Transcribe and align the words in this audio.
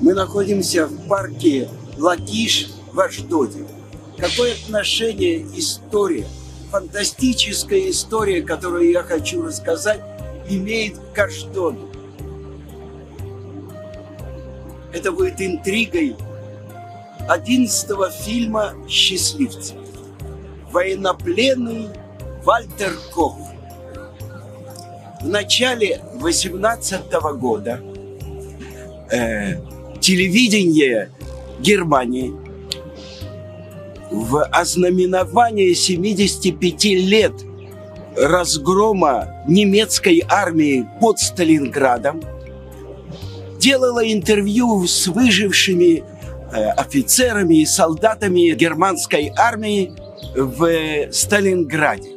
Мы 0.00 0.14
находимся 0.14 0.86
в 0.86 1.08
парке 1.08 1.68
Латиш 1.96 2.68
в 2.92 3.00
Аждоде. 3.00 3.64
Какое 4.16 4.52
отношение 4.52 5.44
история, 5.56 6.24
фантастическая 6.70 7.90
история, 7.90 8.42
которую 8.42 8.90
я 8.90 9.02
хочу 9.02 9.42
рассказать, 9.42 10.00
имеет 10.48 10.96
к 11.12 11.18
Аждоду? 11.18 11.88
Это 14.92 15.10
будет 15.10 15.40
интригой 15.40 16.16
одиннадцатого 17.28 18.10
фильма 18.10 18.74
«Счастливцы». 18.88 19.74
Военнопленный 20.70 21.88
Вальтер 22.44 22.92
Кох. 23.12 23.36
В 25.20 25.26
начале 25.26 26.00
18 26.14 27.12
года 27.36 27.80
э, 29.10 29.56
телевидение 30.08 31.10
Германии 31.60 32.32
в 34.10 34.42
ознаменование 34.42 35.74
75 35.74 36.84
лет 36.84 37.34
разгрома 38.16 39.44
немецкой 39.46 40.24
армии 40.26 40.88
под 40.98 41.18
Сталинградом 41.18 42.22
делала 43.58 44.00
интервью 44.10 44.86
с 44.86 45.08
выжившими 45.08 46.02
э, 46.52 46.70
офицерами 46.70 47.56
и 47.56 47.66
солдатами 47.66 48.54
германской 48.54 49.30
армии 49.36 49.92
в 50.34 51.12
Сталинграде. 51.12 52.12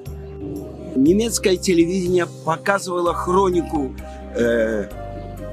Немецкое 0.96 1.58
телевидение 1.58 2.26
показывало 2.46 3.14
хронику 3.14 3.94
э, 4.38 4.88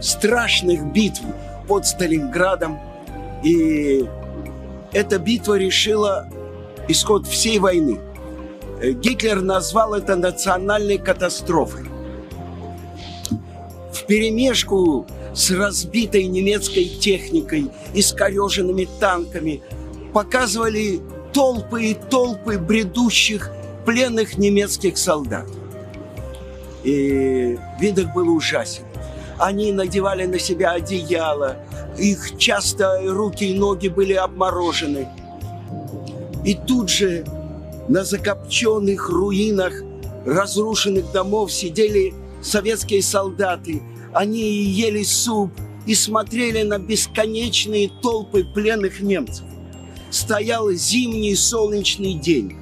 страшных 0.00 0.84
битв 0.92 1.22
под 1.68 1.86
Сталинградом. 1.86 2.80
И 3.44 4.04
эта 4.92 5.18
битва 5.18 5.58
решила 5.58 6.28
исход 6.88 7.26
всей 7.26 7.58
войны. 7.58 8.00
Э, 8.80 8.90
Гитлер 8.92 9.42
назвал 9.42 9.94
это 9.94 10.16
национальной 10.16 10.98
катастрофой. 10.98 11.84
В 13.92 14.04
перемешку 14.06 15.06
с 15.34 15.50
разбитой 15.50 16.24
немецкой 16.24 16.84
техникой, 16.84 17.70
искореженными 17.94 18.88
танками, 18.98 19.62
показывали 20.12 21.00
толпы 21.32 21.84
и 21.84 21.94
толпы 21.94 22.58
бредущих 22.58 23.50
пленных 23.84 24.38
немецких 24.38 24.96
солдат. 24.96 25.46
И 26.84 27.58
вид 27.80 27.98
их 27.98 28.12
был 28.14 28.34
ужасен. 28.34 28.87
Они 29.38 29.70
надевали 29.72 30.26
на 30.26 30.38
себя 30.38 30.72
одеяло, 30.72 31.56
их 31.96 32.36
часто 32.38 33.00
руки 33.06 33.44
и 33.44 33.58
ноги 33.58 33.88
были 33.88 34.14
обморожены. 34.14 35.08
И 36.44 36.54
тут 36.54 36.90
же 36.90 37.24
на 37.88 38.04
закопченных 38.04 39.08
руинах 39.08 39.72
разрушенных 40.26 41.12
домов 41.12 41.52
сидели 41.52 42.14
советские 42.42 43.02
солдаты. 43.02 43.82
Они 44.12 44.42
ели 44.42 45.04
суп 45.04 45.52
и 45.86 45.94
смотрели 45.94 46.62
на 46.62 46.78
бесконечные 46.78 47.90
толпы 48.02 48.44
пленных 48.44 49.00
немцев. 49.00 49.44
Стоял 50.10 50.70
зимний 50.72 51.36
солнечный 51.36 52.14
день. 52.14 52.56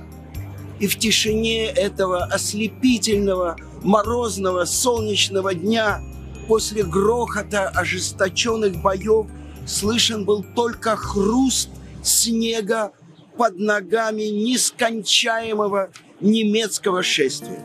И 0.79 0.89
в 0.89 0.99
тишине 0.99 1.67
этого 1.67 2.25
ослепительного, 2.25 3.57
морозного, 3.83 4.67
солнечного 4.67 5.55
дня– 5.55 6.03
после 6.47 6.83
грохота 6.83 7.69
ожесточенных 7.69 8.81
боев 8.83 9.27
слышен 9.67 10.25
был 10.25 10.45
только 10.55 10.97
хруст 10.97 11.71
снега 12.03 12.93
под 13.37 13.59
ногами 13.59 14.23
нескончаемого 14.23 15.91
немецкого 16.21 17.03
шествия. 17.03 17.65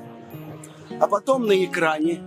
А 1.00 1.08
потом 1.08 1.48
на 1.48 1.64
экране 1.64 2.22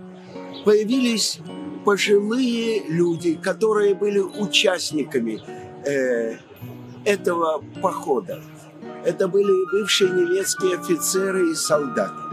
появились 0.63 1.39
пожилые 1.85 2.83
люди, 2.87 3.35
которые 3.35 3.93
были 3.93 4.19
участниками 4.19 5.41
э, 5.85 6.37
этого 7.05 7.63
похода. 7.81 8.41
Это 9.05 9.27
были 9.27 9.71
бывшие 9.71 10.09
немецкие 10.09 10.77
офицеры 10.77 11.51
и 11.51 11.55
солдаты. 11.55 12.23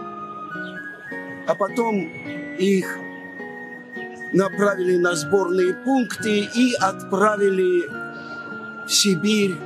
А 1.47 1.55
потом 1.55 2.09
их 2.59 2.97
направили 4.33 4.97
на 4.97 5.15
сборные 5.15 5.75
пункты 5.75 6.41
и 6.41 6.75
отправили 6.75 7.89
в 8.87 8.91
Сибирь, 8.91 9.57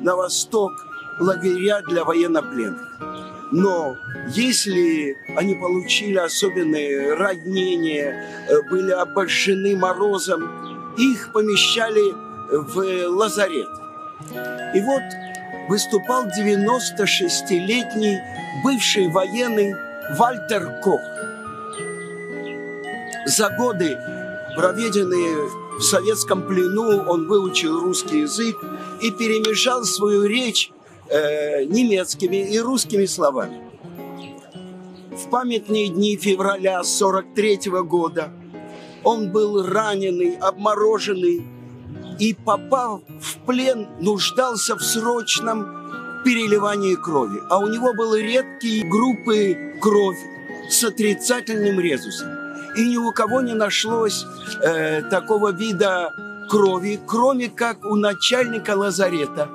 на 0.00 0.14
восток, 0.16 0.72
лагеря 1.18 1.80
для 1.82 2.04
военнопленных. 2.04 2.98
Но 3.52 3.96
если 4.28 5.16
они 5.36 5.54
получили 5.54 6.16
особенные 6.16 7.14
ранения, 7.14 8.24
э, 8.48 8.62
были 8.68 8.90
обожжены 8.90 9.76
морозом, 9.76 10.94
их 10.98 11.32
помещали 11.32 12.12
в 12.50 13.08
лазарет. 13.08 13.68
И 14.74 14.80
вот 14.80 15.02
выступал 15.68 16.26
96-летний 16.26 18.18
бывший 18.64 19.08
военный 19.08 19.74
Вальтер 20.16 20.80
Кох. 20.82 21.00
За 23.26 23.50
годы 23.50 23.98
проведенные 24.56 25.48
в 25.78 25.82
советском 25.82 26.42
плену, 26.42 27.04
он 27.06 27.28
выучил 27.28 27.78
русский 27.80 28.20
язык 28.20 28.56
и 29.02 29.10
перемешал 29.10 29.84
свою 29.84 30.24
речь 30.24 30.70
э, 31.08 31.64
немецкими 31.64 32.50
и 32.50 32.58
русскими 32.58 33.04
словами. 33.04 33.60
В 35.10 35.30
памятные 35.30 35.88
дни 35.88 36.16
февраля 36.16 36.82
43 36.82 37.68
-го 37.68 37.84
года 37.84 38.32
он 39.04 39.30
был 39.30 39.62
раненый, 39.62 40.36
обмороженный 40.36 41.44
и, 42.18 42.34
попав 42.34 43.02
в 43.20 43.38
плен, 43.46 43.88
нуждался 44.00 44.74
в 44.74 44.82
срочном 44.82 45.66
переливании 46.24 46.96
крови. 46.96 47.40
А 47.50 47.58
у 47.58 47.66
него 47.68 47.94
были 47.94 48.22
редкие 48.22 48.84
группы 48.88 49.78
крови 49.80 50.18
с 50.70 50.82
отрицательным 50.84 51.78
резусом 51.78 52.35
и 52.76 52.88
ни 52.88 52.96
у 52.96 53.12
кого 53.12 53.40
не 53.40 53.54
нашлось 53.54 54.26
э, 54.60 55.02
такого 55.02 55.52
вида 55.52 56.12
крови, 56.48 57.00
кроме 57.06 57.48
как 57.48 57.84
у 57.84 57.96
начальника 57.96 58.76
лазарета, 58.76 59.48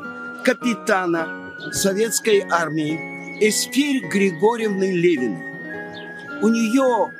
капитана 0.44 1.28
советской 1.72 2.46
армии 2.50 3.00
Эсфирь 3.40 4.08
Григорьевны 4.08 4.92
Левиной. 4.92 6.42
У 6.42 6.48
нее 6.48 7.12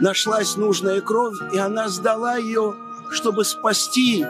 нашлась 0.00 0.56
нужная 0.56 1.00
кровь, 1.00 1.36
и 1.54 1.58
она 1.58 1.88
сдала 1.88 2.36
ее, 2.36 2.74
чтобы 3.12 3.44
спасти 3.44 4.24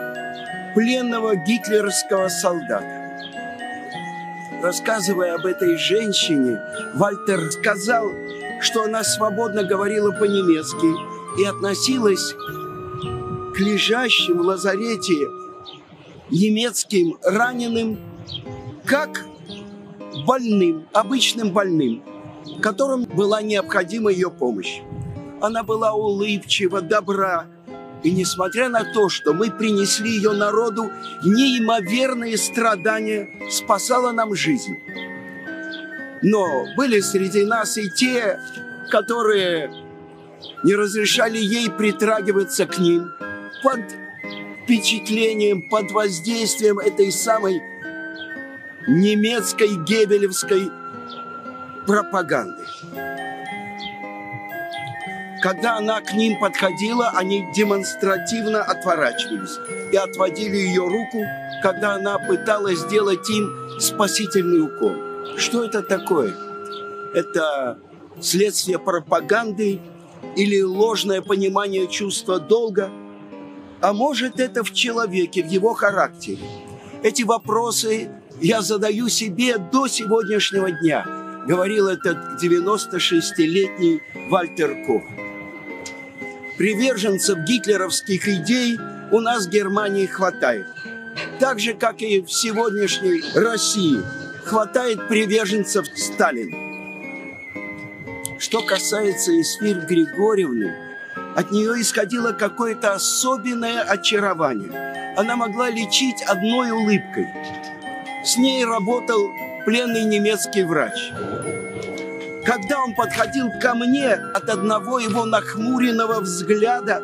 пленного 0.75 1.35
гитлеровского 1.35 2.29
солдата. 2.29 2.93
Рассказывая 4.61 5.35
об 5.35 5.45
этой 5.45 5.77
женщине, 5.77 6.61
Вальтер 6.93 7.51
сказал, 7.51 8.11
что 8.61 8.83
она 8.83 9.03
свободно 9.03 9.63
говорила 9.63 10.11
по-немецки 10.11 11.39
и 11.39 11.45
относилась 11.45 12.33
к 13.55 13.59
лежащим 13.59 14.37
в 14.37 14.41
лазарете 14.41 15.15
немецким 16.29 17.17
раненым 17.23 17.99
как 18.85 19.25
больным, 20.25 20.87
обычным 20.93 21.51
больным, 21.51 22.03
которым 22.61 23.03
была 23.03 23.41
необходима 23.41 24.11
ее 24.11 24.29
помощь. 24.29 24.81
Она 25.41 25.63
была 25.63 25.93
улыбчива, 25.93 26.81
добра, 26.81 27.45
и 28.03 28.11
несмотря 28.11 28.69
на 28.69 28.83
то, 28.93 29.09
что 29.09 29.33
мы 29.33 29.51
принесли 29.51 30.11
ее 30.11 30.31
народу 30.31 30.91
неимоверные 31.23 32.37
страдания, 32.37 33.29
спасала 33.51 34.11
нам 34.11 34.35
жизнь. 34.35 34.77
Но 36.21 36.65
были 36.75 36.99
среди 36.99 37.43
нас 37.43 37.77
и 37.77 37.89
те, 37.89 38.39
которые 38.89 39.71
не 40.63 40.75
разрешали 40.75 41.37
ей 41.37 41.69
притрагиваться 41.69 42.65
к 42.65 42.77
ним 42.79 43.11
под 43.63 43.79
впечатлением, 44.63 45.69
под 45.69 45.91
воздействием 45.91 46.79
этой 46.79 47.11
самой 47.11 47.61
немецкой 48.87 49.75
гебелевской 49.85 50.69
пропаганды. 51.85 52.63
Когда 55.41 55.77
она 55.77 56.01
к 56.01 56.13
ним 56.13 56.39
подходила, 56.39 57.11
они 57.15 57.45
демонстративно 57.55 58.63
отворачивались 58.63 59.59
и 59.93 59.95
отводили 59.95 60.57
ее 60.57 60.87
руку, 60.87 61.23
когда 61.61 61.93
она 61.93 62.17
пыталась 62.17 62.79
сделать 62.79 63.29
им 63.29 63.79
спасительный 63.79 64.63
укол. 64.63 65.06
Что 65.35 65.63
это 65.63 65.81
такое? 65.81 66.35
Это 67.13 67.79
следствие 68.21 68.79
пропаганды 68.79 69.79
или 70.35 70.61
ложное 70.61 71.21
понимание 71.21 71.87
чувства 71.87 72.39
долга. 72.39 72.89
А 73.81 73.93
может, 73.93 74.39
это 74.39 74.63
в 74.63 74.73
человеке, 74.73 75.43
в 75.43 75.47
его 75.47 75.73
характере. 75.73 76.39
Эти 77.03 77.23
вопросы 77.23 78.09
я 78.41 78.61
задаю 78.61 79.07
себе 79.09 79.57
до 79.57 79.87
сегодняшнего 79.87 80.71
дня, 80.71 81.05
говорил 81.47 81.87
этот 81.87 82.41
96-летний 82.41 84.01
Вальтер 84.29 84.85
Кох. 84.85 85.03
Приверженцев 86.57 87.37
гитлеровских 87.45 88.27
идей 88.27 88.79
у 89.11 89.19
нас 89.19 89.45
в 89.45 89.49
Германии 89.49 90.07
хватает. 90.07 90.65
Так 91.39 91.59
же, 91.59 91.73
как 91.73 92.01
и 92.01 92.21
в 92.21 92.31
сегодняшней 92.31 93.21
России 93.35 93.99
хватает 94.47 95.07
приверженцев 95.09 95.87
Сталина. 95.95 96.55
Что 98.39 98.61
касается 98.61 99.39
Эсфирь 99.39 99.79
Григорьевны, 99.79 100.73
от 101.35 101.51
нее 101.51 101.81
исходило 101.81 102.31
какое-то 102.31 102.93
особенное 102.93 103.81
очарование. 103.81 105.15
Она 105.17 105.35
могла 105.35 105.69
лечить 105.69 106.21
одной 106.23 106.71
улыбкой. 106.71 107.27
С 108.23 108.37
ней 108.37 108.63
работал 108.63 109.29
пленный 109.65 110.05
немецкий 110.05 110.63
врач. 110.63 111.11
Когда 112.45 112.81
он 112.83 112.95
подходил 112.95 113.49
ко 113.61 113.75
мне 113.75 114.13
от 114.13 114.49
одного 114.49 114.99
его 114.99 115.25
нахмуренного 115.25 116.21
взгляда, 116.21 117.03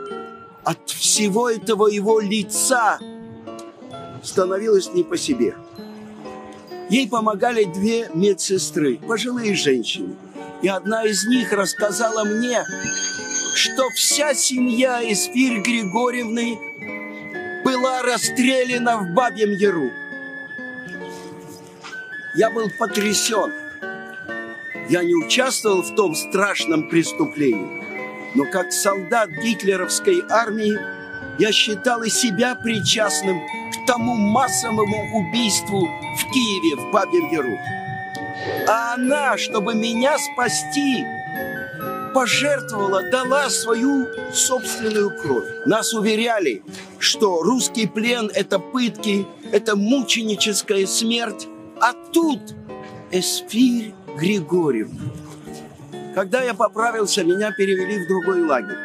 от 0.63 0.89
всего 0.89 1.49
этого 1.49 1.87
его 1.87 2.21
лица 2.21 2.99
становилось 4.23 4.93
не 4.93 5.03
по 5.03 5.17
себе. 5.17 5.55
Ей 6.89 7.07
помогали 7.07 7.63
две 7.63 8.09
медсестры, 8.13 8.97
пожилые 8.97 9.55
женщины. 9.55 10.15
И 10.61 10.67
одна 10.67 11.03
из 11.03 11.25
них 11.25 11.51
рассказала 11.51 12.23
мне, 12.23 12.63
что 13.55 13.89
вся 13.95 14.33
семья 14.33 15.01
Эсфирь 15.03 15.61
Григорьевны 15.61 16.57
была 17.63 18.01
расстреляна 18.01 18.97
в 18.97 19.13
Бабьем 19.13 19.51
Яру. 19.51 19.91
Я 22.35 22.49
был 22.49 22.69
потрясен. 22.77 23.53
Я 24.89 25.03
не 25.03 25.15
участвовал 25.15 25.81
в 25.81 25.95
том 25.95 26.15
страшном 26.15 26.89
преступлении, 26.89 27.83
но 28.35 28.45
как 28.45 28.73
солдат 28.73 29.29
гитлеровской 29.29 30.23
армии 30.29 30.77
я 31.39 31.51
считал 31.51 32.03
и 32.03 32.09
себя 32.09 32.55
причастным 32.55 33.39
к 33.39 33.87
тому 33.87 34.15
массовому 34.15 35.17
убийству 35.17 35.87
Киеве, 36.33 36.75
в 36.75 36.91
Бабьем 36.91 37.29
Яру. 37.31 37.57
А 38.67 38.95
она, 38.95 39.37
чтобы 39.37 39.75
меня 39.75 40.17
спасти, 40.17 41.05
пожертвовала, 42.13 43.03
дала 43.09 43.49
свою 43.49 44.07
собственную 44.31 45.11
кровь. 45.21 45.45
Нас 45.65 45.93
уверяли, 45.93 46.63
что 46.99 47.41
русский 47.41 47.87
плен– 47.87 48.29
это 48.33 48.59
пытки, 48.59 49.25
это 49.51 49.75
мученическая 49.75 50.85
смерть. 50.85 51.47
А 51.79 51.93
тут 51.93 52.39
Эсфирь 53.11 53.93
Григорьевна. 54.17 55.01
Когда 56.15 56.43
я 56.43 56.53
поправился, 56.53 57.23
меня 57.23 57.51
перевели 57.51 58.05
в 58.05 58.07
другой 58.07 58.43
лагерь. 58.43 58.77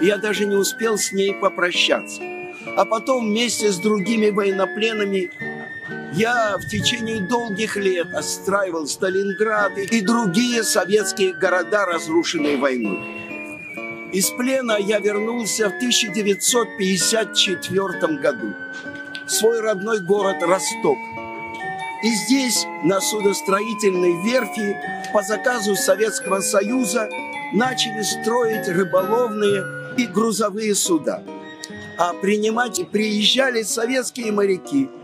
Я 0.00 0.16
даже 0.18 0.46
не 0.46 0.56
успел 0.56 0.98
с 0.98 1.12
ней 1.12 1.34
попрощаться. 1.34 2.20
А 2.76 2.84
потом 2.84 3.26
вместе 3.26 3.70
с 3.70 3.78
другими 3.78 4.30
военнопленными 4.30 5.30
я 6.12 6.56
в 6.58 6.66
течение 6.66 7.20
долгих 7.20 7.76
лет 7.76 8.14
отстраивал 8.14 8.86
Сталинград 8.86 9.76
и 9.76 10.00
другие 10.00 10.62
советские 10.62 11.34
города, 11.34 11.84
разрушенные 11.84 12.56
войной. 12.56 13.02
Из 14.12 14.30
плена 14.30 14.76
я 14.78 15.00
вернулся 15.00 15.68
в 15.68 15.74
1954 15.76 18.16
году 18.18 18.54
в 19.26 19.30
свой 19.30 19.60
родной 19.60 20.00
город 20.00 20.42
Росток. 20.42 20.96
И 22.02 22.10
здесь, 22.10 22.64
на 22.84 23.00
судостроительной 23.00 24.22
верфи, 24.22 24.76
по 25.12 25.22
заказу 25.22 25.74
Советского 25.74 26.40
Союза, 26.40 27.08
начали 27.52 28.02
строить 28.02 28.68
рыболовные 28.68 29.64
и 29.96 30.06
грузовые 30.06 30.74
суда. 30.74 31.22
А 31.98 32.12
принимать 32.14 32.88
приезжали 32.90 33.62
советские 33.62 34.30
моряки– 34.30 34.88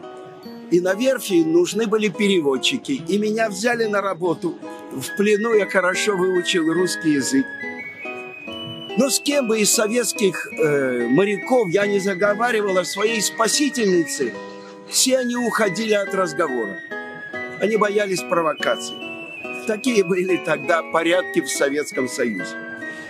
и 0.73 0.81
на 0.81 0.95
верфи 0.95 1.45
нужны 1.45 1.87
были 1.87 2.09
переводчики. 2.09 3.03
И 3.07 3.19
меня 3.19 3.51
взяли 3.51 3.85
на 3.85 4.01
работу. 4.01 4.59
В 4.91 5.17
плену 5.17 5.53
я 5.55 5.67
хорошо 5.67 6.17
выучил 6.17 6.73
русский 6.73 7.13
язык. 7.13 7.45
Но 8.97 9.11
с 9.11 9.21
кем 9.21 9.49
бы 9.49 9.61
из 9.61 9.71
советских 9.71 10.49
э, 10.51 11.09
моряков 11.09 11.69
я 11.69 11.87
не 11.87 11.99
заговаривал 11.99 12.79
о 12.79 12.85
своей 12.85 13.21
спасительнице, 13.21 14.33
все 14.89 15.19
они 15.19 15.37
уходили 15.37 15.93
от 15.93 16.15
разговора. 16.15 16.79
Они 17.61 17.77
боялись 17.77 18.21
провокаций. 18.21 18.97
Такие 19.67 20.03
были 20.05 20.39
тогда 20.39 20.83
порядки 20.83 21.43
в 21.43 21.49
Советском 21.51 22.09
Союзе. 22.09 22.57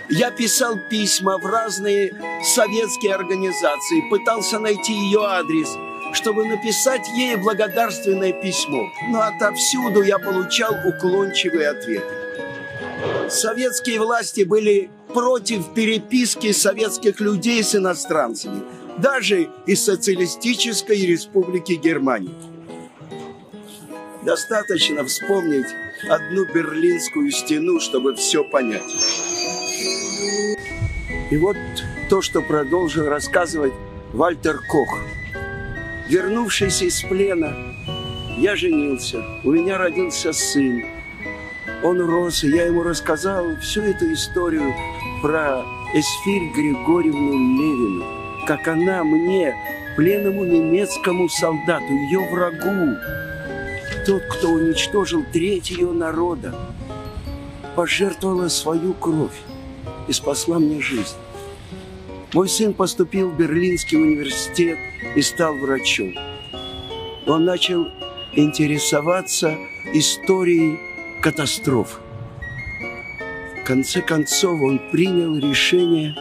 Я 0.09 0.31
писал 0.31 0.75
письма 0.89 1.37
в 1.37 1.45
разные 1.45 2.13
советские 2.43 3.15
организации, 3.15 4.09
пытался 4.09 4.59
найти 4.59 4.91
ее 4.91 5.21
адрес– 5.23 5.69
чтобы 6.13 6.45
написать 6.45 7.07
ей 7.17 7.35
благодарственное 7.35 8.31
письмо. 8.31 8.89
Но 9.09 9.21
отовсюду 9.21 10.01
я 10.03 10.19
получал 10.19 10.75
уклончивые 10.85 11.69
ответы. 11.69 12.05
Советские 13.29 13.99
власти 13.99 14.43
были 14.43 14.89
против 15.13 15.73
переписки 15.73 16.51
советских 16.51 17.19
людей 17.19 17.63
с 17.63 17.75
иностранцами, 17.75 18.61
даже 18.97 19.49
из 19.65 19.83
социалистической 19.83 21.05
республики 21.05 21.73
Германии. 21.73 22.33
Достаточно 24.23 25.03
вспомнить 25.03 25.67
одну 26.07 26.45
берлинскую 26.45 27.31
стену, 27.31 27.79
чтобы 27.79 28.15
все 28.15 28.43
понять. 28.43 28.83
И 31.29 31.37
вот 31.37 31.57
то, 32.09 32.21
что 32.21 32.41
продолжил 32.41 33.07
рассказывать 33.07 33.73
Вальтер 34.13 34.59
Кох– 34.69 34.99
Вернувшись 36.07 36.81
из 36.81 37.01
плена, 37.03 37.55
я 38.37 38.57
женился, 38.57 39.23
у 39.43 39.51
меня 39.51 39.77
родился 39.77 40.33
сын. 40.33 40.83
Он 41.81 42.01
рос, 42.01 42.43
и 42.43 42.49
я 42.49 42.65
ему 42.65 42.83
рассказал 42.83 43.55
всю 43.61 43.81
эту 43.81 44.11
историю 44.11 44.73
про 45.21 45.63
Эсфирь 45.93 46.51
Григорьевну 46.53 47.31
Левину, 47.31 48.05
как 48.45 48.67
она 48.67 49.03
мне, 49.05 49.55
пленному 49.95 50.43
немецкому 50.43 51.29
солдату, 51.29 51.93
ее 51.93 52.19
врагу, 52.29 52.97
тот, 54.05 54.23
кто 54.23 54.49
уничтожил 54.49 55.23
треть 55.31 55.71
ее 55.71 55.91
народа, 55.91 56.53
пожертвовала 57.75 58.49
свою 58.49 58.93
кровь 58.93 59.39
и 60.09 60.11
спасла 60.11 60.59
мне 60.59 60.81
жизнь. 60.81 61.15
Мой 62.33 62.49
сын 62.49 62.73
поступил 62.73 63.29
в 63.29 63.37
Берлинский 63.37 63.95
университет 63.95 64.79
и 65.15 65.21
стал 65.21 65.55
врачом. 65.55 66.15
Он 67.27 67.45
начал 67.45 67.89
интересоваться 68.33 69.55
историей 69.93 70.79
катастроф. 71.21 71.99
В 73.61 73.65
конце 73.65 74.01
концов 74.01 74.59
он 74.61 74.81
принял 74.91 75.37
решение, 75.37 76.15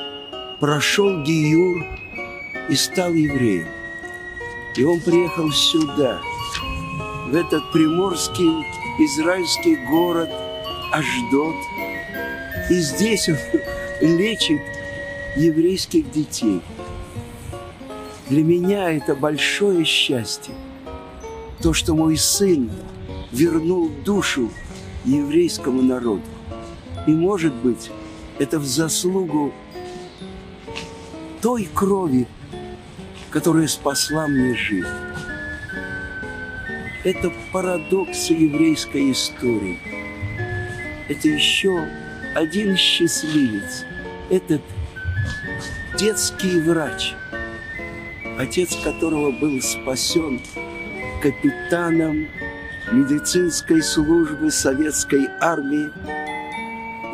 прошел 0.61 1.23
Гиюр 1.23 1.83
и 2.69 2.75
стал 2.75 3.14
евреем. 3.14 3.69
И 4.76 4.85
он 4.85 5.00
приехал 5.00 5.50
сюда, 5.50 6.21
в 7.28 7.35
этот 7.35 7.73
приморский 7.73 8.66
израильский 8.99 9.76
город 9.90 10.28
Аждот. 10.92 11.57
И 12.69 12.75
здесь 12.75 13.31
он 13.31 13.37
лечит 14.02 14.61
еврейских 15.37 16.11
детей. 16.11 16.61
Для 18.29 18.43
меня 18.43 18.91
это 18.91 19.15
большое 19.15 19.85
счастье. 19.85 20.55
То, 21.61 21.73
что 21.73 21.95
мой 21.95 22.17
сын 22.17 22.71
вернул 23.31 23.91
душу 24.05 24.51
еврейскому 25.05 25.83
народу. 25.83 26.23
И, 27.07 27.11
может 27.11 27.55
быть, 27.55 27.91
это 28.39 28.59
в 28.59 28.65
заслугу 28.65 29.53
той 31.41 31.69
крови, 31.73 32.27
которая 33.31 33.67
спасла 33.67 34.27
мне 34.27 34.55
жизнь. 34.55 34.87
Это 37.05 37.33
парадокс 37.53 38.31
еврейской 38.31 39.11
истории. 39.11 39.81
Это 41.09 41.29
еще 41.29 41.85
один 42.35 42.77
счастливец. 42.77 43.85
Этот 44.31 44.62
детский 45.99 46.61
врач, 46.61 47.15
отец 48.39 48.77
которого 48.83 49.31
был 49.31 49.61
спасен 49.61 50.41
капитаном 51.23 52.29
медицинской 52.91 53.83
службы 53.83 54.51
советской 54.51 55.29
армии 55.41 55.91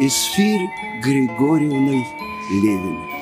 Исфирь 0.01 0.69
Григорьевной 1.03 2.05
Левиной. 2.63 3.18